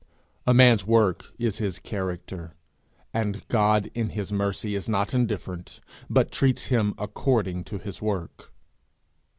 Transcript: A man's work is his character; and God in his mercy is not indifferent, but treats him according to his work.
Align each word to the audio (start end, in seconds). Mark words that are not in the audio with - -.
A 0.47 0.53
man's 0.55 0.83
work 0.83 1.31
is 1.37 1.59
his 1.59 1.77
character; 1.77 2.55
and 3.13 3.47
God 3.49 3.91
in 3.93 4.09
his 4.09 4.31
mercy 4.33 4.73
is 4.73 4.89
not 4.89 5.13
indifferent, 5.13 5.79
but 6.09 6.31
treats 6.31 6.65
him 6.73 6.95
according 6.97 7.65
to 7.65 7.77
his 7.77 8.01
work. 8.01 8.51